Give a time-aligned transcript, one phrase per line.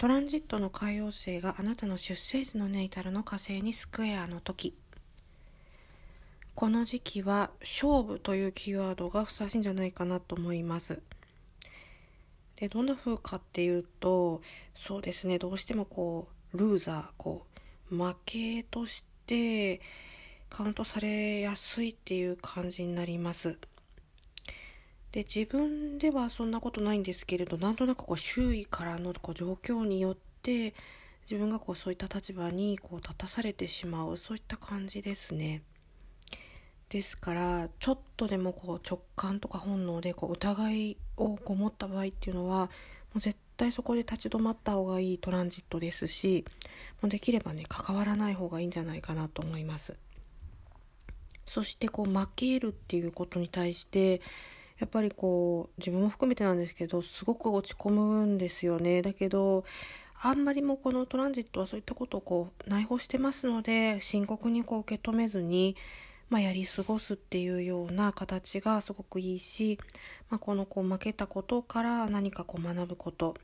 [0.00, 4.74] トランジットの海王星があなたの出生時のネイタルの火星にスクエアの時。
[6.54, 11.02] この時期は勝負というキーワードがふさわしいんじゃないかなと思います。
[12.56, 14.40] でどんな風かっていうと
[14.74, 17.44] そうですねどうしてもこうルーザーこ
[17.92, 19.82] う負けとして
[20.48, 23.58] カウントされやすいっていう感じになります。
[25.12, 30.74] で自分ではそんなことないんですけれどなんとなくこう周囲からのこう状況によって
[31.22, 35.62] 自分がこうそういった立場にこう立たされてしまうそういった感じですね。
[36.88, 46.44] ですからちょっとでもこう直感とか本能でこう疑いをこう持った場合っていうのはもう絶対そこで立ち止まった方がいいトランジットですし
[47.00, 49.98] もうできればね関わらない方がいいんじゃないかなと思います。
[51.46, 54.20] そしてこう負けるっていうことに対して
[54.80, 59.02] やっぱりこう自分も含めてなんですけどすごく落ち込むんですよね。
[59.02, 59.64] だけど
[60.22, 65.76] あんまりもこのトランジットはそういったことをこう内包してますので深刻にこう受け止めずに、
[66.30, 69.78] まあ、やり過ごすっていうような形がすごくいいし、
[70.30, 73.34] まあ、このこう負けたことから何かこう学ぶこと。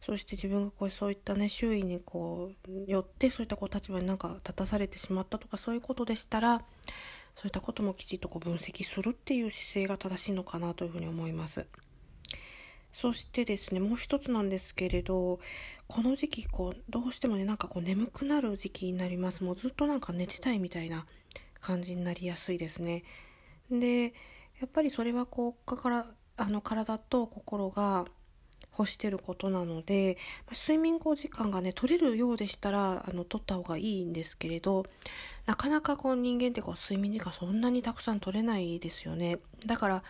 [0.00, 6.62] そして自分がこうそういったね周囲にこうよってそういったこう立場になんか立たされてしまったとかそういうことでしたら
[7.38, 11.68] そういったこともきちっとこう分析するっていう姿勢が正しいのかなというふうに思います。
[12.92, 15.38] そしてですね、もう一つなんですけれど、
[15.86, 19.44] この時期、こう、どうしてもね、なんかこう眠くなる時期になります。
[19.44, 21.06] もうずっとなんか寝てたいみたいな
[21.60, 23.04] 感じになりやすいですね。
[23.70, 24.14] で、
[24.60, 28.04] やっぱりそれはこう、から、あの、体と心が
[28.78, 34.86] 欲してることなので、ま睡眠時間がね、取れるようでしたら、あの、取った方がいいんですけれど、
[35.46, 39.38] なかなかこう人間ってこう睡眠時間そんなにたくさん取れないですよね。
[39.66, 40.02] だから、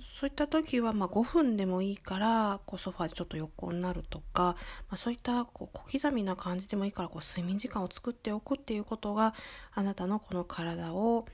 [0.00, 4.54] そういった時はま5分でもいいからこうソファーでちょっと横になるとか、ま
[4.94, 9.34] あ、そういったこう小刻みな感じでもいいからこう睡眠時間を作っておくっていうことが
[9.74, 11.26] あなたのこの体を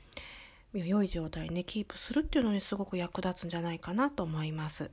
[0.72, 4.90] 良い状態に、ね、キープするっていうのにすごく役立つんじゃないかなと思います。